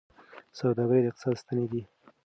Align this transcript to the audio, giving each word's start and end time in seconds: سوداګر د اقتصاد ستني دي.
سوداګر 0.59 0.99
د 1.03 1.07
اقتصاد 1.09 1.35
ستني 1.41 1.65
دي. 1.71 1.81